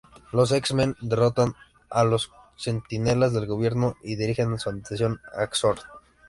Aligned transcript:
Los 0.31 0.51
X-Men 0.51 0.95
derrotan 0.99 1.53
a 1.91 2.03
los 2.03 2.31
Centinelas 2.57 3.33
del 3.33 3.45
gobierno 3.45 3.97
y 4.01 4.15
dirigen 4.15 4.57
su 4.57 4.71
atención 4.71 5.21
a 5.31 5.45
Xorn. 5.51 5.77